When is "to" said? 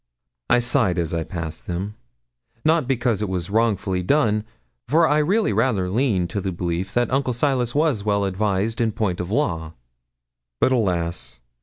6.31-6.41